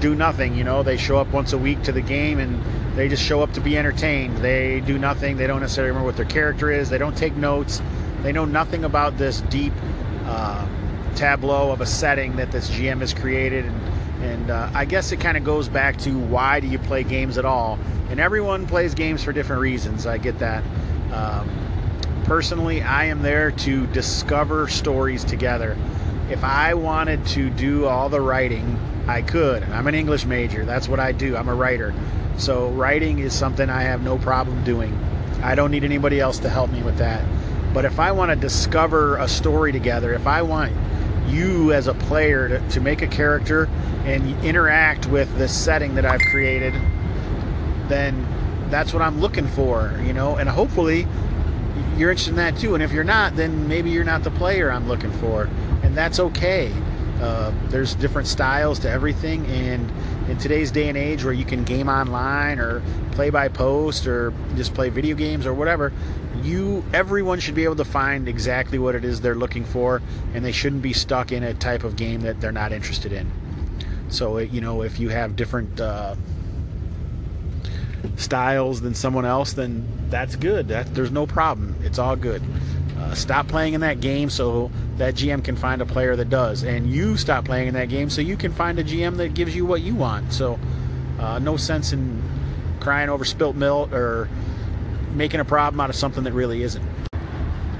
[0.00, 0.54] do nothing.
[0.54, 2.62] You know, they show up once a week to the game and
[2.96, 4.38] they just show up to be entertained.
[4.38, 5.36] They do nothing.
[5.36, 6.88] They don't necessarily remember what their character is.
[6.88, 7.82] They don't take notes.
[8.22, 9.72] They know nothing about this deep
[10.24, 10.66] uh,
[11.14, 13.64] tableau of a setting that this GM has created.
[13.64, 13.80] And
[14.20, 17.38] and uh, I guess it kind of goes back to why do you play games
[17.38, 17.78] at all?
[18.10, 20.06] And everyone plays games for different reasons.
[20.06, 20.62] I get that.
[21.12, 21.48] Um,
[22.24, 25.76] personally, I am there to discover stories together.
[26.30, 29.62] If I wanted to do all the writing I could.
[29.62, 30.64] I'm an English major.
[30.64, 31.36] That's what I do.
[31.36, 31.94] I'm a writer.
[32.38, 34.98] So writing is something I have no problem doing.
[35.42, 37.24] I don't need anybody else to help me with that.
[37.72, 40.72] But if I want to discover a story together, if I want
[41.28, 43.68] you as a player to, to make a character
[44.04, 46.74] and interact with the setting that I've created,
[47.88, 48.26] then
[48.70, 51.06] that's what I'm looking for, you know, and hopefully
[51.96, 52.74] you're interested in that too.
[52.74, 55.48] And if you're not, then maybe you're not the player I'm looking for,
[55.82, 56.72] and that's okay.
[57.20, 59.90] Uh, there's different styles to everything, and
[60.28, 64.34] in today's day and age where you can game online or play by post or
[64.56, 65.92] just play video games or whatever,
[66.44, 70.02] you everyone should be able to find exactly what it is they're looking for,
[70.34, 73.30] and they shouldn't be stuck in a type of game that they're not interested in.
[74.08, 76.16] So you know, if you have different uh,
[78.16, 80.68] styles than someone else, then that's good.
[80.68, 81.76] That, there's no problem.
[81.82, 82.42] It's all good.
[82.98, 86.62] Uh, stop playing in that game so that GM can find a player that does,
[86.62, 89.54] and you stop playing in that game so you can find a GM that gives
[89.54, 90.32] you what you want.
[90.32, 90.58] So,
[91.18, 92.22] uh, no sense in
[92.80, 94.28] crying over spilt milk or
[95.16, 96.84] making a problem out of something that really isn't.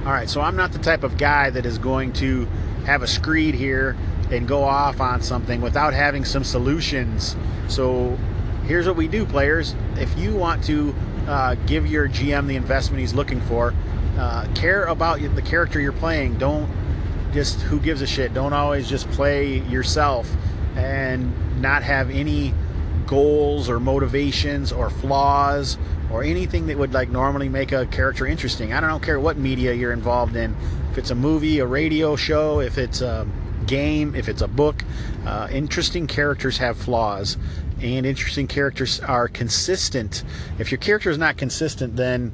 [0.05, 2.45] All right, so I'm not the type of guy that is going to
[2.85, 3.95] have a screed here
[4.31, 7.35] and go off on something without having some solutions.
[7.67, 8.17] So
[8.65, 9.75] here's what we do, players.
[9.95, 10.95] If you want to
[11.27, 13.73] uh, give your GM the investment he's looking for,
[14.17, 16.37] uh, care about the character you're playing.
[16.37, 16.69] Don't
[17.33, 18.33] just who gives a shit.
[18.33, 20.31] Don't always just play yourself
[20.75, 22.53] and not have any
[23.05, 25.77] goals or motivations or flaws
[26.11, 28.73] or anything that would like normally make a character interesting.
[28.73, 30.55] I don't care what media you're involved in.
[30.91, 33.27] If it's a movie, a radio show, if it's a
[33.65, 34.83] game, if it's a book,
[35.25, 37.37] uh, interesting characters have flaws
[37.81, 40.23] and interesting characters are consistent.
[40.59, 42.33] If your character is not consistent, then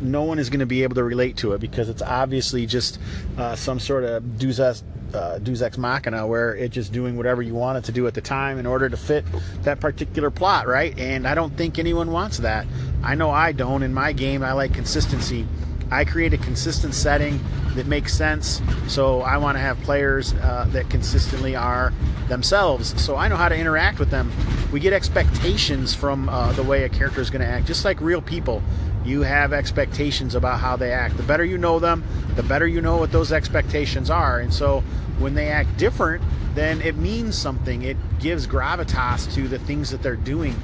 [0.00, 2.98] no one is going to be able to relate to it because it's obviously just
[3.36, 7.54] uh, some sort of deus uh, deus ex machina where it's just doing whatever you
[7.54, 9.24] want it to do at the time in order to fit
[9.62, 10.98] that particular plot, right?
[10.98, 12.66] And I don't think anyone wants that.
[13.02, 13.82] I know I don't.
[13.82, 15.46] In my game, I like consistency.
[15.90, 17.40] I create a consistent setting
[17.74, 18.60] that makes sense.
[18.88, 21.92] So I want to have players uh, that consistently are
[22.28, 23.00] themselves.
[23.02, 24.32] So I know how to interact with them.
[24.72, 28.00] We get expectations from uh, the way a character is going to act, just like
[28.00, 28.62] real people.
[29.04, 31.16] You have expectations about how they act.
[31.16, 32.04] The better you know them,
[32.36, 34.40] the better you know what those expectations are.
[34.40, 34.80] And so
[35.18, 36.22] when they act different,
[36.54, 37.82] then it means something.
[37.82, 40.56] It gives gravitas to the things that they're doing.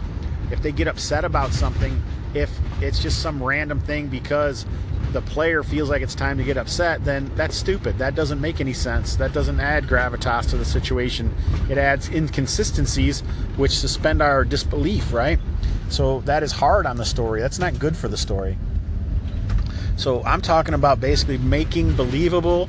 [0.50, 2.02] If they get upset about something,
[2.34, 4.64] if it's just some random thing because
[5.12, 7.98] the player feels like it's time to get upset, then that's stupid.
[7.98, 9.16] That doesn't make any sense.
[9.16, 11.34] That doesn't add gravitas to the situation.
[11.68, 13.20] It adds inconsistencies,
[13.56, 15.38] which suspend our disbelief, right?
[15.88, 17.40] So that is hard on the story.
[17.40, 18.56] That's not good for the story.
[19.96, 22.68] So I'm talking about basically making believable,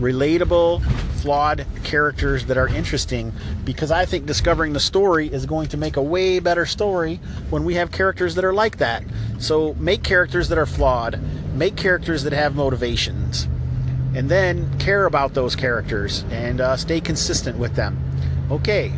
[0.00, 0.82] relatable,
[1.22, 3.32] flawed characters that are interesting
[3.64, 7.64] because I think discovering the story is going to make a way better story when
[7.64, 9.04] we have characters that are like that.
[9.38, 11.20] So make characters that are flawed
[11.54, 13.48] make characters that have motivations,
[14.14, 17.98] and then care about those characters and uh, stay consistent with them.
[18.50, 18.92] Okay.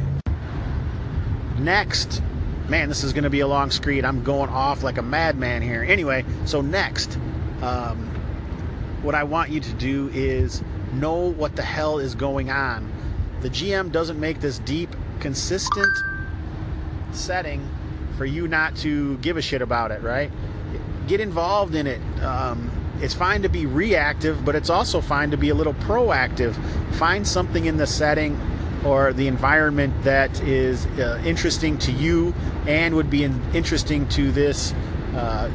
[1.58, 2.22] Next,
[2.68, 4.04] man, this is going to be a long screed.
[4.04, 5.84] I'm going off like a madman here.
[5.84, 7.16] Anyway, so next,
[7.62, 8.10] um,
[9.02, 10.62] what I want you to do is
[10.92, 12.90] know what the hell is going on.
[13.40, 14.90] The GM doesn't make this deep,
[15.20, 15.96] consistent
[17.12, 17.68] setting
[18.16, 20.30] for you not to give a shit about it, right?
[21.06, 22.00] Get involved in it.
[22.22, 26.54] Um, it's fine to be reactive, but it's also fine to be a little proactive.
[26.94, 28.40] Find something in the setting
[28.84, 32.34] or the environment that is uh, interesting to you
[32.66, 34.72] and would be in, interesting to this,
[35.14, 35.50] uh,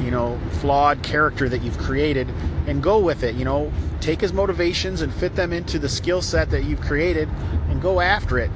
[0.00, 2.28] you know, flawed character that you've created,
[2.66, 3.34] and go with it.
[3.36, 7.28] You know, take his motivations and fit them into the skill set that you've created,
[7.68, 8.50] and go after it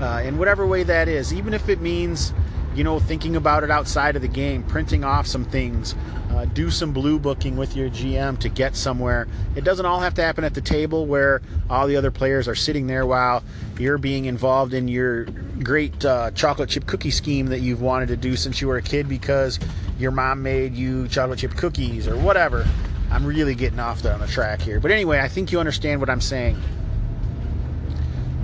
[0.00, 2.34] uh, in whatever way that is, even if it means
[2.74, 5.94] you know, thinking about it outside of the game, printing off some things,
[6.30, 9.28] uh, do some blue booking with your GM to get somewhere.
[9.54, 12.54] It doesn't all have to happen at the table where all the other players are
[12.56, 13.44] sitting there while
[13.78, 18.16] you're being involved in your great uh, chocolate chip cookie scheme that you've wanted to
[18.16, 19.60] do since you were a kid because
[19.98, 22.66] your mom made you chocolate chip cookies or whatever.
[23.10, 24.80] I'm really getting off the, on the track here.
[24.80, 26.60] But anyway, I think you understand what I'm saying.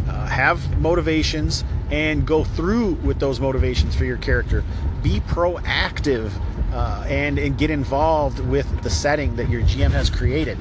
[0.09, 4.65] Uh, have motivations and go through with those motivations for your character.
[5.03, 6.31] Be proactive
[6.73, 10.57] uh, and, and get involved with the setting that your GM has created.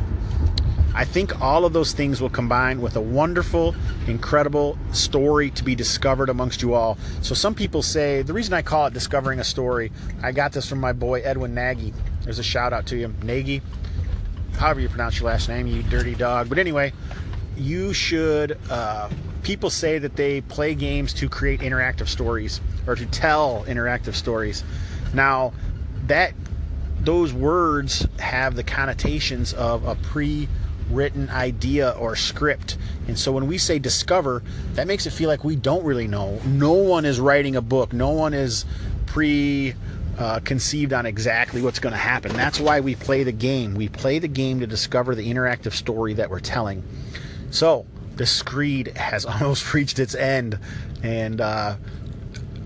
[0.96, 3.76] I think all of those things will combine with a wonderful,
[4.08, 6.98] incredible story to be discovered amongst you all.
[7.22, 9.92] So, some people say the reason I call it discovering a story,
[10.24, 11.94] I got this from my boy Edwin Nagy.
[12.24, 13.62] There's a shout out to you, Nagy,
[14.58, 16.50] however you pronounce your last name, you dirty dog.
[16.50, 16.92] But anyway,
[17.56, 18.58] you should.
[18.70, 19.10] Uh,
[19.50, 24.64] people say that they play games to create interactive stories or to tell interactive stories.
[25.12, 25.54] Now,
[26.06, 26.36] that
[27.00, 32.78] those words have the connotations of a pre-written idea or script.
[33.08, 36.40] And so when we say discover, that makes it feel like we don't really know.
[36.46, 37.92] No one is writing a book.
[37.92, 38.66] No one is
[39.08, 39.74] pre
[40.20, 42.34] uh, conceived on exactly what's going to happen.
[42.34, 43.74] That's why we play the game.
[43.74, 46.84] We play the game to discover the interactive story that we're telling.
[47.50, 47.88] So,
[48.20, 50.60] the screed has almost reached its end.
[51.02, 51.78] And uh,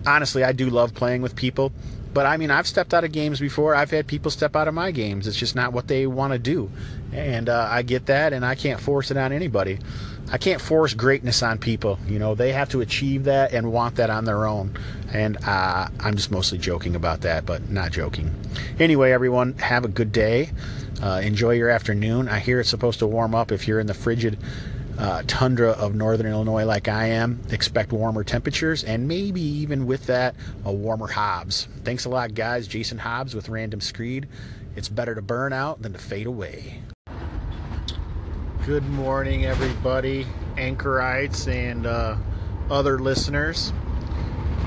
[0.05, 1.71] honestly, I do love playing with people.
[2.11, 3.73] But I mean, I've stepped out of games before.
[3.73, 5.27] I've had people step out of my games.
[5.27, 6.69] It's just not what they want to do.
[7.11, 9.79] And uh, I get that, and I can't force it on anybody.
[10.31, 11.99] I can't force greatness on people.
[12.07, 14.77] You know, they have to achieve that and want that on their own.
[15.11, 18.33] And uh, I'm just mostly joking about that, but not joking.
[18.79, 20.51] Anyway, everyone, have a good day.
[21.01, 22.29] Uh, enjoy your afternoon.
[22.29, 24.37] I hear it's supposed to warm up if you're in the frigid
[24.97, 27.41] uh, tundra of northern Illinois like I am.
[27.51, 31.67] Expect warmer temperatures and maybe even with that, a warmer Hobbs.
[31.83, 32.67] Thanks a lot, guys.
[32.67, 34.27] Jason Hobbs with Random Screed.
[34.75, 36.81] It's better to burn out than to fade away.
[38.65, 40.25] Good morning, everybody,
[40.57, 42.15] anchorites and uh,
[42.69, 43.73] other listeners.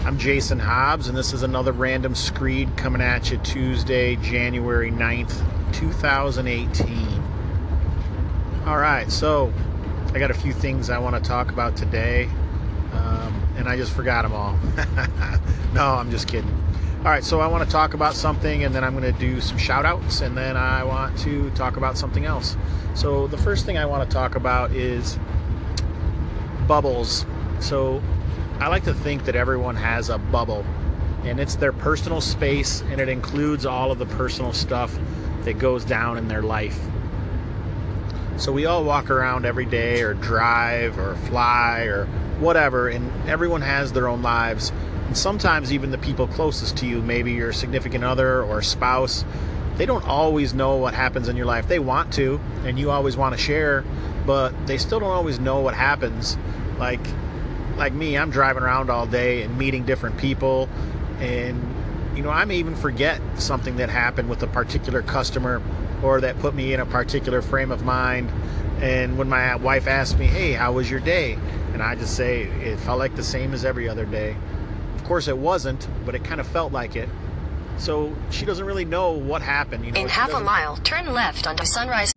[0.05, 5.43] I'm Jason Hobbs, and this is another Random Screed coming at you Tuesday, January 9th,
[5.73, 7.23] 2018.
[8.67, 9.53] All right, so
[10.17, 12.25] I got a few things I want to talk about today,
[12.93, 14.59] um, and I just forgot them all.
[15.75, 16.51] no, I'm just kidding.
[17.01, 19.43] All right, so I want to talk about something, and then I'm going to do
[19.43, 22.57] some shout outs, and then I want to talk about something else.
[22.95, 25.19] So, the first thing I want to talk about is
[26.67, 27.27] bubbles.
[27.61, 28.03] So,
[28.59, 30.65] I like to think that everyone has a bubble,
[31.25, 34.99] and it's their personal space, and it includes all of the personal stuff
[35.43, 36.81] that goes down in their life.
[38.37, 42.07] So, we all walk around every day, or drive, or fly, or
[42.39, 44.73] whatever, and everyone has their own lives
[45.07, 49.25] and sometimes even the people closest to you, maybe your significant other or spouse,
[49.77, 51.69] they don't always know what happens in your life.
[51.69, 53.85] They want to, and you always want to share,
[54.27, 56.37] but they still don't always know what happens.
[56.79, 57.01] Like
[57.77, 60.69] like me, I'm driving around all day and meeting different people
[61.21, 61.63] and
[62.17, 65.61] you know, I may even forget something that happened with a particular customer
[66.03, 68.31] or that put me in a particular frame of mind.
[68.81, 71.39] And when my wife asks me, "Hey, how was your day?"
[71.73, 74.35] and I just say it felt like the same as every other day
[74.95, 77.09] Of course, it wasn't, but it kind of felt like it.
[77.77, 79.85] So she doesn't really know what happened.
[79.85, 82.13] You know, In half a mile, turn left onto Sunrise.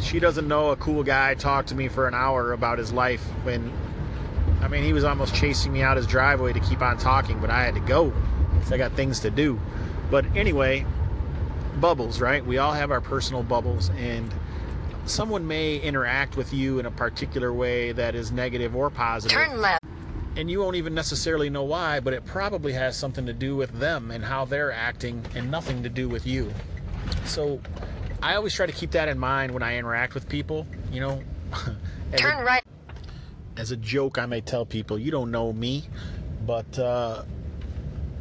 [0.00, 3.24] She doesn't know a cool guy talked to me for an hour about his life
[3.42, 3.72] when,
[4.60, 7.50] I mean, he was almost chasing me out his driveway to keep on talking, but
[7.50, 8.12] I had to go
[8.52, 9.58] because I got things to do.
[10.10, 10.84] But anyway,
[11.80, 12.44] bubbles, right?
[12.44, 14.32] We all have our personal bubbles, and
[15.06, 19.36] someone may interact with you in a particular way that is negative or positive.
[19.36, 19.84] Turn left
[20.36, 23.70] and you won't even necessarily know why, but it probably has something to do with
[23.78, 26.52] them and how they're acting and nothing to do with you.
[27.24, 27.60] So
[28.22, 31.22] I always try to keep that in mind when I interact with people, you know.
[32.16, 32.64] Turn a, right.
[33.56, 35.84] As a joke, I may tell people, you don't know me,
[36.44, 37.22] but uh,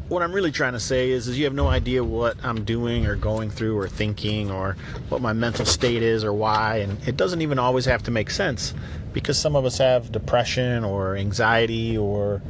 [0.10, 3.06] what I'm really trying to say is, is you have no idea what I'm doing
[3.06, 4.76] or going through or thinking or
[5.10, 8.30] what my mental state is or why, and it doesn't even always have to make
[8.30, 8.74] sense
[9.14, 12.42] because some of us have depression or anxiety or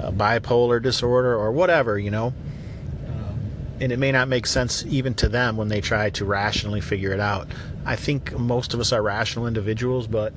[0.00, 2.34] uh, bipolar disorder or whatever, you know.
[3.08, 3.40] Um,
[3.80, 7.12] and it may not make sense even to them when they try to rationally figure
[7.12, 7.48] it out.
[7.84, 10.32] I think most of us are rational individuals, but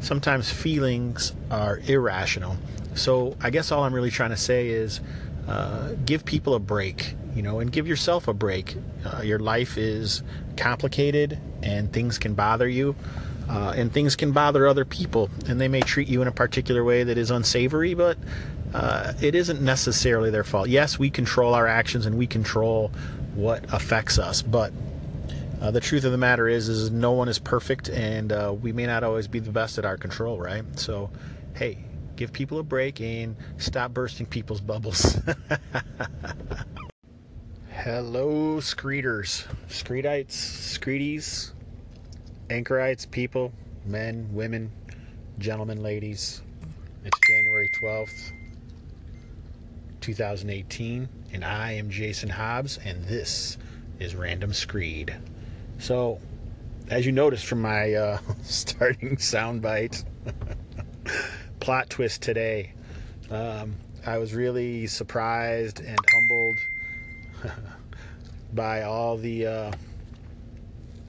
[0.00, 2.56] sometimes feelings are irrational.
[2.94, 5.00] So I guess all I'm really trying to say is
[5.48, 8.76] uh, give people a break, you know, and give yourself a break.
[9.04, 10.22] Uh, your life is
[10.56, 12.94] complicated and things can bother you.
[13.48, 16.82] Uh, and things can bother other people, and they may treat you in a particular
[16.82, 18.16] way that is unsavory, but
[18.72, 20.68] uh, it isn't necessarily their fault.
[20.70, 22.90] Yes, we control our actions and we control
[23.34, 24.72] what affects us, but
[25.60, 28.72] uh, the truth of the matter is, is no one is perfect, and uh, we
[28.72, 30.64] may not always be the best at our control, right?
[30.78, 31.10] So,
[31.54, 31.78] hey,
[32.16, 35.18] give people a break and stop bursting people's bubbles.
[37.70, 41.52] Hello, Screeders, Screedites, Screedies,
[42.48, 43.52] Anchorites, people,
[43.84, 44.70] men, women,
[45.38, 46.40] gentlemen, ladies.
[47.04, 48.32] It's January 12th,
[50.00, 53.58] 2018, and I am Jason Hobbs, and this
[53.98, 55.14] is Random Screed.
[55.78, 56.20] So,
[56.88, 60.04] as you noticed from my uh, starting soundbite,
[61.64, 62.70] plot twist today.
[63.30, 66.58] Um, I was really surprised and humbled
[68.52, 69.72] by all the uh,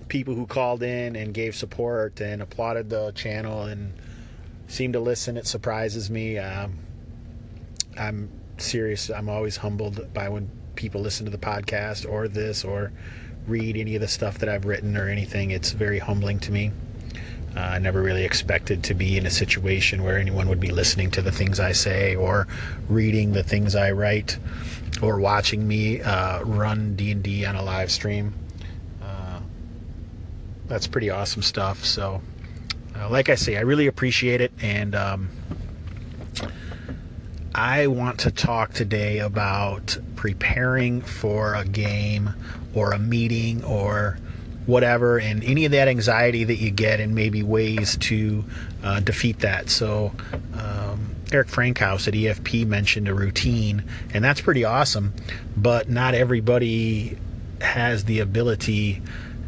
[0.08, 3.94] people who called in and gave support and applauded the channel and
[4.68, 5.36] seemed to listen.
[5.36, 6.38] It surprises me.
[6.38, 6.80] Um,
[7.98, 9.10] I'm serious.
[9.10, 12.94] I'm always humbled by when people listen to the podcast or this or
[13.46, 15.52] read any of the stuff that I've written or anything.
[15.52, 16.72] It's very humbling to me.
[17.56, 21.10] Uh, I never really expected to be in a situation where anyone would be listening
[21.12, 22.48] to the things I say or
[22.90, 24.38] reading the things I write
[25.02, 28.34] or watching me uh, run D&D on a live stream.
[29.02, 29.40] Uh,
[30.68, 31.86] that's pretty awesome stuff.
[31.86, 32.22] So,
[32.98, 34.52] uh, like I say, I really appreciate it.
[34.62, 35.30] And um,
[37.54, 42.34] I want to talk today about preparing for a game
[42.74, 44.18] or a meeting or
[44.66, 48.44] whatever, and any of that anxiety that you get, and maybe ways to
[48.84, 49.70] uh, defeat that.
[49.70, 50.12] So,
[50.54, 55.14] um, Eric Frankhouse at EFP mentioned a routine, and that's pretty awesome,
[55.56, 57.18] but not everybody
[57.62, 59.02] has the ability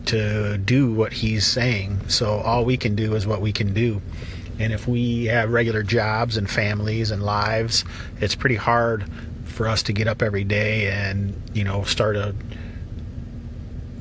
[0.05, 1.99] to do what he's saying.
[2.09, 4.01] So, all we can do is what we can do.
[4.59, 7.86] And if we have regular jobs and families and lives,
[8.20, 9.05] it's pretty hard
[9.45, 12.34] for us to get up every day and, you know, start a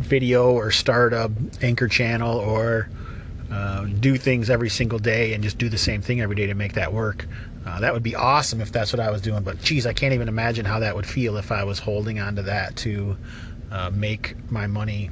[0.07, 1.31] video or start a
[1.63, 2.89] anchor channel or
[3.51, 6.55] uh, do things every single day and just do the same thing every day to
[6.55, 7.27] make that work.
[7.65, 9.43] Uh, that would be awesome if that's what I was doing.
[9.43, 12.37] But geez, I can't even imagine how that would feel if I was holding on
[12.37, 13.17] to that to
[13.71, 15.11] uh, make my money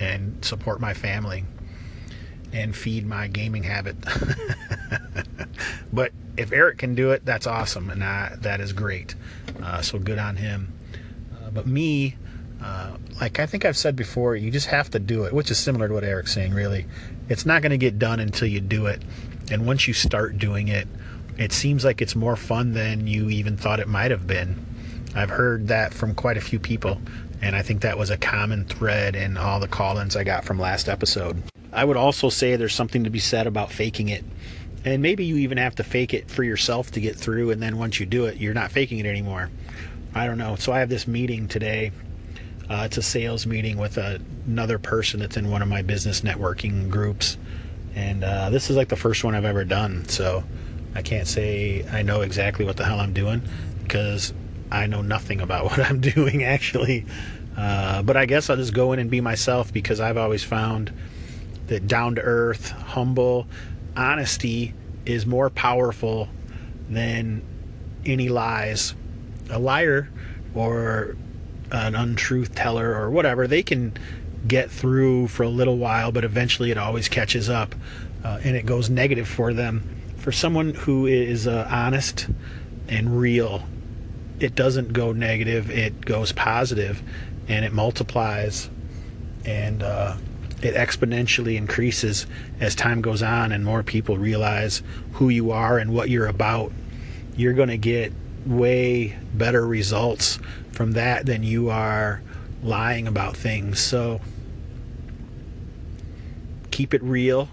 [0.00, 1.44] and support my family
[2.52, 3.96] and feed my gaming habit.
[5.92, 9.14] but if Eric can do it, that's awesome, and I, that is great.
[9.62, 10.72] Uh, so good on him.
[11.34, 12.16] Uh, but me,
[12.62, 15.58] uh, like I think I've said before, you just have to do it, which is
[15.58, 16.86] similar to what Eric's saying, really.
[17.28, 19.02] It's not going to get done until you do it.
[19.50, 20.86] And once you start doing it,
[21.38, 24.64] it seems like it's more fun than you even thought it might have been.
[25.14, 27.00] I've heard that from quite a few people,
[27.40, 30.44] and I think that was a common thread in all the call ins I got
[30.44, 31.42] from last episode.
[31.72, 34.24] I would also say there's something to be said about faking it.
[34.84, 37.76] And maybe you even have to fake it for yourself to get through, and then
[37.78, 39.50] once you do it, you're not faking it anymore.
[40.14, 40.56] I don't know.
[40.56, 41.92] So I have this meeting today
[42.68, 46.22] uh, it's a sales meeting with a, another person that's in one of my business
[46.22, 47.36] networking groups.
[47.94, 50.08] And uh, this is like the first one I've ever done.
[50.08, 50.44] So
[50.94, 53.42] I can't say I know exactly what the hell I'm doing
[53.82, 54.32] because
[54.70, 57.06] I know nothing about what I'm doing actually.
[57.56, 60.92] Uh, but I guess I'll just go in and be myself because I've always found
[61.66, 63.46] that down to earth, humble,
[63.96, 66.28] honesty is more powerful
[66.88, 67.42] than
[68.06, 68.94] any lies.
[69.50, 70.08] A liar
[70.54, 71.16] or
[71.72, 73.92] an untruth teller or whatever, they can
[74.46, 77.74] get through for a little while, but eventually it always catches up
[78.24, 79.82] uh, and it goes negative for them.
[80.18, 82.28] For someone who is uh, honest
[82.88, 83.62] and real,
[84.38, 87.02] it doesn't go negative, it goes positive
[87.48, 88.68] and it multiplies
[89.44, 90.16] and uh,
[90.62, 92.26] it exponentially increases
[92.60, 94.82] as time goes on and more people realize
[95.14, 96.72] who you are and what you're about.
[97.36, 98.12] You're going to get
[98.46, 100.38] way better results
[100.72, 102.22] from that than you are
[102.62, 103.80] lying about things.
[103.80, 104.20] So
[106.70, 107.48] keep it real,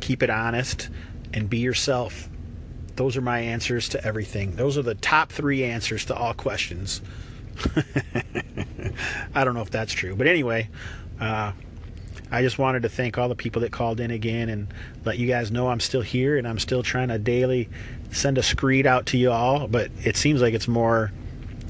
[0.00, 0.88] keep it honest,
[1.32, 2.28] and be yourself.
[2.96, 4.56] Those are my answers to everything.
[4.56, 7.00] Those are the top three answers to all questions.
[9.34, 10.16] I don't know if that's true.
[10.16, 10.68] But anyway,
[11.20, 11.52] uh,
[12.30, 14.68] I just wanted to thank all the people that called in again and
[15.04, 17.68] let you guys know I'm still here and I'm still trying to daily
[18.10, 19.68] send a screed out to you all.
[19.68, 21.12] But it seems like it's more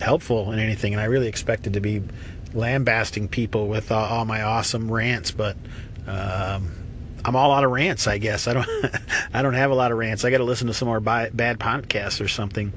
[0.00, 2.02] helpful in anything, and I really expected to be
[2.54, 5.56] lambasting people with uh, all my awesome rants, but
[6.06, 6.72] um,
[7.24, 8.06] I'm all out of rants.
[8.06, 8.68] I guess I don't
[9.34, 10.24] I don't have a lot of rants.
[10.24, 12.72] I got to listen to some more bad podcasts or something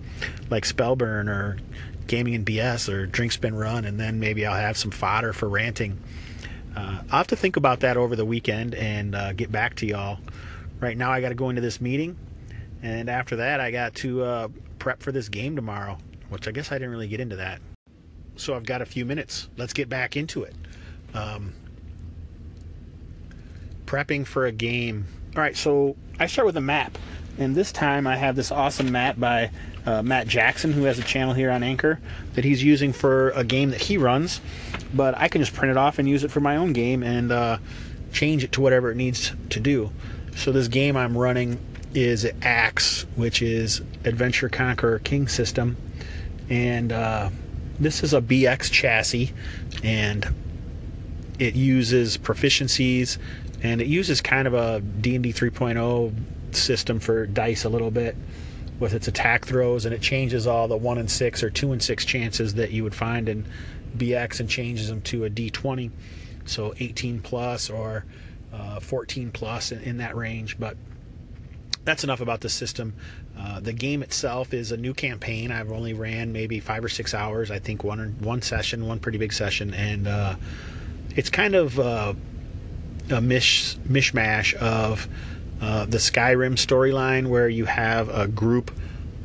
[0.49, 1.57] like Spellburn or
[2.07, 5.47] Gaming and BS or Drink Spin Run, and then maybe I'll have some fodder for
[5.47, 5.99] ranting.
[6.75, 9.85] Uh, I'll have to think about that over the weekend and uh, get back to
[9.85, 10.19] y'all.
[10.79, 12.17] Right now, I got to go into this meeting,
[12.81, 14.47] and after that, I got to uh,
[14.79, 15.97] prep for this game tomorrow
[16.31, 17.61] which I guess I didn't really get into that.
[18.37, 19.49] So I've got a few minutes.
[19.57, 20.55] Let's get back into it.
[21.13, 21.53] Um,
[23.85, 25.05] prepping for a game.
[25.35, 26.97] All right, so I start with a map.
[27.37, 29.51] And this time I have this awesome map by
[29.85, 31.99] uh, Matt Jackson, who has a channel here on Anchor
[32.35, 34.39] that he's using for a game that he runs.
[34.93, 37.31] But I can just print it off and use it for my own game and
[37.31, 37.57] uh,
[38.13, 39.91] change it to whatever it needs to do.
[40.37, 41.59] So this game I'm running
[41.93, 45.75] is ACKS, which is Adventure Conqueror King system
[46.51, 47.29] and uh,
[47.79, 49.31] this is a BX chassis,
[49.83, 50.35] and
[51.39, 53.17] it uses proficiencies,
[53.63, 56.13] and it uses kind of a D&D 3.0
[56.53, 58.17] system for dice a little bit
[58.79, 61.81] with its attack throws, and it changes all the one and six or two and
[61.81, 63.47] six chances that you would find in
[63.95, 65.89] BX and changes them to a D20.
[66.45, 68.03] so 18 plus or
[68.51, 70.59] uh, 14 plus in, in, that range.
[70.59, 70.75] But
[71.83, 72.93] that's enough about the system.
[73.37, 75.51] Uh, the game itself is a new campaign.
[75.51, 77.49] I've only ran maybe five or six hours.
[77.49, 80.35] I think one one session, one pretty big session, and uh,
[81.15, 82.13] it's kind of uh,
[83.09, 85.07] a mish mishmash of
[85.61, 88.71] uh, the Skyrim storyline, where you have a group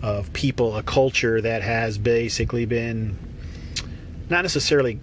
[0.03, 3.19] of people, a culture that has basically been
[4.29, 4.99] not necessarily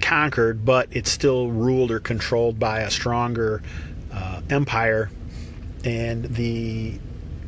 [0.00, 3.62] conquered, but it's still ruled or controlled by a stronger
[4.12, 5.10] uh, empire
[5.84, 6.98] and the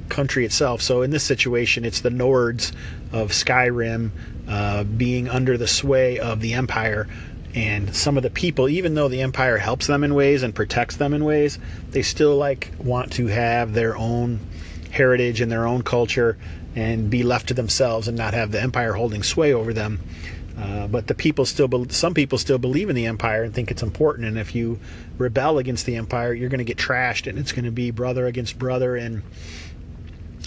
[0.09, 0.83] country itself.
[0.83, 2.73] So in this situation, it's the Nords
[3.13, 4.11] of Skyrim
[4.49, 7.09] uh, being under the sway of the empire.
[7.55, 10.97] And some of the people, even though the empire helps them in ways and protects
[10.97, 11.59] them in ways,
[11.91, 14.41] they still like want to have their own
[14.91, 16.37] heritage and their own culture
[16.77, 20.01] and be left to themselves and not have the empire holding sway over them.
[20.61, 23.71] Uh, but the people still, be- some people still believe in the empire and think
[23.71, 24.27] it's important.
[24.27, 24.79] And if you
[25.17, 28.27] rebel against the empire, you're going to get trashed, and it's going to be brother
[28.27, 28.97] against brother.
[28.97, 29.23] And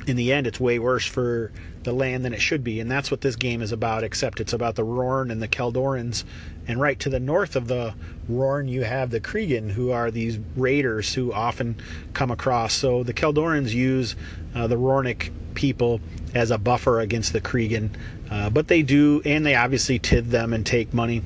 [0.07, 1.51] in the end, it's way worse for
[1.83, 2.79] the land than it should be.
[2.79, 4.03] And that's what this game is about.
[4.03, 6.23] Except it's about the Rhorn and the Keldorans.
[6.67, 7.93] And right to the north of the
[8.29, 11.75] Rhorn, you have the Cregan, who are these raiders who often
[12.13, 12.73] come across.
[12.73, 14.15] So the Keldorans use
[14.55, 15.99] uh, the Rhornic people
[16.33, 17.95] as a buffer against the Cregan.
[18.31, 21.21] Uh, but they do, and they obviously tid them and take money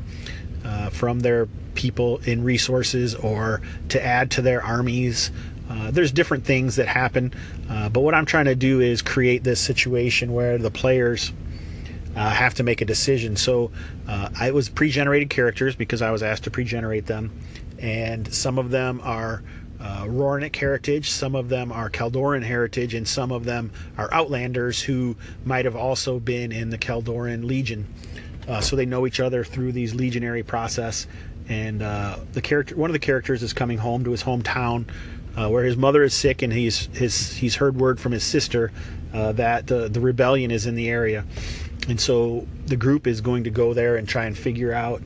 [0.66, 5.32] uh, from their people in resources or to add to their armies.
[5.78, 7.34] Uh, there's different things that happen,
[7.70, 11.32] uh, but what I'm trying to do is create this situation where the players
[12.16, 13.36] uh, have to make a decision.
[13.36, 13.72] So
[14.08, 17.32] uh, I was pre-generated characters because I was asked to pre-generate them,
[17.78, 19.44] and some of them are
[19.80, 20.08] uh,
[20.54, 25.16] heritage, some of them are Keldoran heritage, and some of them are Outlanders who
[25.46, 27.86] might have also been in the Keldoran Legion.
[28.48, 31.06] Uh, so they know each other through these legionary process.
[31.50, 34.88] And uh, the character, one of the characters, is coming home to his hometown,
[35.38, 38.72] uh, where his mother is sick, and he's his he's heard word from his sister
[39.14, 41.24] uh, that the the rebellion is in the area,
[41.88, 45.02] and so the group is going to go there and try and figure out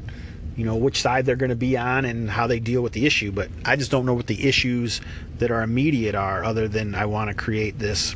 [0.56, 3.06] you know which side they're going to be on and how they deal with the
[3.06, 3.32] issue.
[3.32, 5.02] But i just don't know what the issues
[5.40, 8.16] that are immediate are other than i want to create this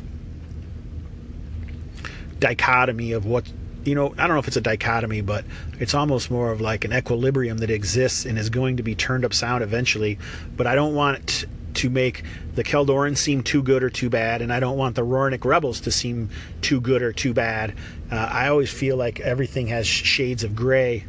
[2.38, 3.50] dichotomy of what
[3.84, 5.44] you know i don't know if it's a dichotomy but
[5.80, 9.24] it's almost more of like an equilibrium that exists and is going to be turned
[9.24, 10.18] upside eventually.
[10.56, 11.46] But i don't want
[11.76, 12.24] to make
[12.54, 15.80] the Keldoran seem too good or too bad, and I don't want the Rhornic rebels
[15.82, 17.74] to seem too good or too bad.
[18.10, 21.04] Uh, I always feel like everything has shades of gray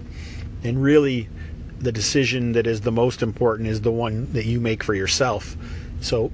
[0.63, 1.29] and really,
[1.79, 5.55] the decision that is the most important is the one that you make for yourself.
[6.01, 6.31] So,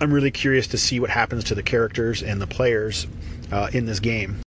[0.00, 3.06] I'm really curious to see what happens to the characters and the players
[3.52, 4.38] uh, in this game.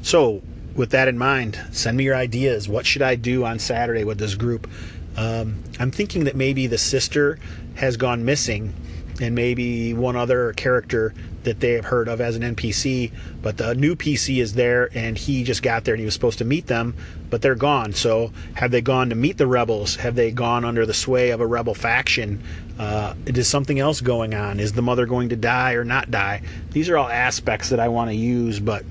[0.00, 0.42] So,
[0.74, 2.68] with that in mind, send me your ideas.
[2.68, 4.70] What should I do on Saturday with this group?
[5.16, 7.38] Um, I'm thinking that maybe the sister
[7.76, 8.74] has gone missing
[9.20, 11.14] and maybe one other character
[11.44, 13.12] that they have heard of as an NPC,
[13.42, 16.38] but the new PC is there and he just got there and he was supposed
[16.38, 16.94] to meet them,
[17.30, 17.92] but they're gone.
[17.92, 19.96] So have they gone to meet the rebels?
[19.96, 22.42] Have they gone under the sway of a rebel faction?
[22.78, 24.60] Uh, is something else going on?
[24.60, 26.42] Is the mother going to die or not die?
[26.70, 28.84] These are all aspects that I want to use, but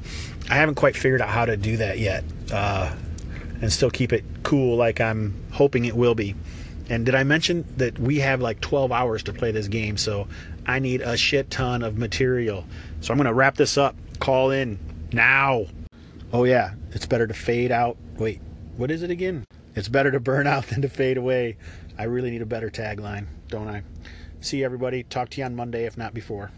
[0.49, 2.23] I haven't quite figured out how to do that yet.
[2.51, 2.93] Uh,
[3.61, 6.35] and still keep it cool like I'm hoping it will be.
[6.91, 9.95] And did I mention that we have like 12 hours to play this game?
[9.95, 10.27] So
[10.65, 12.65] I need a shit ton of material.
[12.99, 13.95] So I'm going to wrap this up.
[14.19, 14.77] Call in
[15.13, 15.67] now.
[16.33, 16.73] Oh, yeah.
[16.91, 17.95] It's better to fade out.
[18.17, 18.41] Wait,
[18.75, 19.45] what is it again?
[19.73, 21.55] It's better to burn out than to fade away.
[21.97, 23.83] I really need a better tagline, don't I?
[24.41, 25.03] See everybody.
[25.03, 26.49] Talk to you on Monday, if not before.